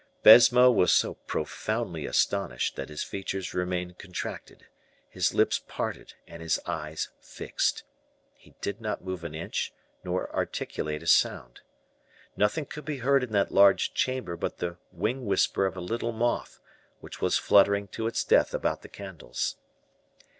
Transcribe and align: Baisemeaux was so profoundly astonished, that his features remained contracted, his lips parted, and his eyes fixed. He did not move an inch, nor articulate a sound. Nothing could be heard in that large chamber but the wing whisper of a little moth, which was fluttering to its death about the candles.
Baisemeaux 0.23 0.71
was 0.71 0.91
so 0.91 1.13
profoundly 1.13 2.07
astonished, 2.07 2.75
that 2.75 2.89
his 2.89 3.03
features 3.03 3.53
remained 3.53 3.99
contracted, 3.99 4.65
his 5.07 5.35
lips 5.35 5.59
parted, 5.67 6.15
and 6.25 6.41
his 6.41 6.59
eyes 6.65 7.09
fixed. 7.19 7.83
He 8.33 8.55
did 8.61 8.81
not 8.81 9.03
move 9.03 9.23
an 9.23 9.35
inch, 9.35 9.71
nor 10.03 10.35
articulate 10.35 11.03
a 11.03 11.05
sound. 11.05 11.61
Nothing 12.35 12.65
could 12.65 12.83
be 12.83 12.97
heard 12.97 13.23
in 13.23 13.31
that 13.33 13.51
large 13.51 13.93
chamber 13.93 14.35
but 14.35 14.57
the 14.57 14.77
wing 14.91 15.27
whisper 15.27 15.67
of 15.67 15.77
a 15.77 15.81
little 15.81 16.13
moth, 16.13 16.59
which 16.99 17.21
was 17.21 17.37
fluttering 17.37 17.87
to 17.89 18.07
its 18.07 18.23
death 18.23 18.55
about 18.55 18.81
the 18.81 18.89
candles. 18.89 19.57